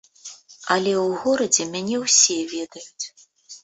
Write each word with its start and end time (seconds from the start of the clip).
Але 0.75 0.93
ў 1.03 1.21
горадзе 1.25 1.63
мяне 1.77 1.95
ўсе 2.09 2.37
ведаюць. 2.59 3.05